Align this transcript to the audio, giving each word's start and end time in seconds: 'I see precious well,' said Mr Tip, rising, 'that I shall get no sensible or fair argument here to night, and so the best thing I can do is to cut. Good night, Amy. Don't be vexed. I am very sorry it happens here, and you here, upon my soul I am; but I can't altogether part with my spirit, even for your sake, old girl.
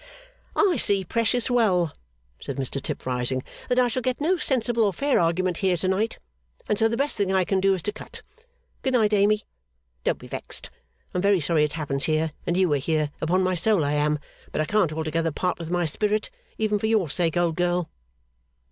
'I 0.55 0.77
see 0.77 1.03
precious 1.03 1.47
well,' 1.51 1.93
said 2.41 2.55
Mr 2.57 2.81
Tip, 2.81 3.05
rising, 3.05 3.43
'that 3.69 3.77
I 3.77 3.87
shall 3.87 4.01
get 4.01 4.19
no 4.19 4.35
sensible 4.35 4.83
or 4.83 4.91
fair 4.93 5.19
argument 5.19 5.57
here 5.57 5.77
to 5.77 5.87
night, 5.87 6.17
and 6.67 6.79
so 6.79 6.87
the 6.87 6.97
best 6.97 7.17
thing 7.17 7.31
I 7.31 7.43
can 7.43 7.59
do 7.59 7.75
is 7.75 7.83
to 7.83 7.91
cut. 7.91 8.23
Good 8.81 8.93
night, 8.93 9.13
Amy. 9.13 9.43
Don't 10.03 10.17
be 10.17 10.25
vexed. 10.25 10.71
I 11.13 11.19
am 11.19 11.21
very 11.21 11.39
sorry 11.39 11.63
it 11.63 11.73
happens 11.73 12.05
here, 12.05 12.31
and 12.47 12.57
you 12.57 12.71
here, 12.71 13.11
upon 13.21 13.43
my 13.43 13.53
soul 13.53 13.83
I 13.83 13.93
am; 13.93 14.17
but 14.51 14.59
I 14.59 14.65
can't 14.65 14.91
altogether 14.91 15.31
part 15.31 15.59
with 15.59 15.69
my 15.69 15.85
spirit, 15.85 16.31
even 16.57 16.79
for 16.79 16.87
your 16.87 17.07
sake, 17.11 17.37
old 17.37 17.55
girl. 17.55 17.91